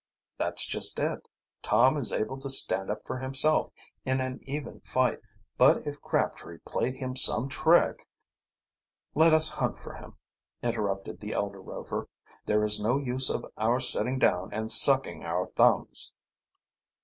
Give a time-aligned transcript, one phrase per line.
[0.39, 1.27] "That's just it.
[1.61, 3.69] Tom is able to stand up for himself
[4.03, 5.19] in an even fight,
[5.59, 8.07] but if Crabtree played him some trick"
[9.13, 10.15] "Let us hunt for him,"
[10.63, 12.09] interrupted the elder Rover.
[12.47, 16.11] "There is no use of our sitting down and sucking our thumbs."